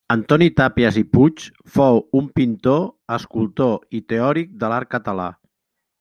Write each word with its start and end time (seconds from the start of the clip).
Antoni 0.13 0.45
Tàpies 0.59 0.95
i 0.99 1.01
Puig 1.15 1.43
fou 1.75 1.99
un 2.19 2.29
pintor, 2.39 2.81
escultor 3.17 3.75
i 3.99 4.01
teòric 4.13 4.55
de 4.65 4.71
l'art 4.73 4.91
català. 4.95 5.29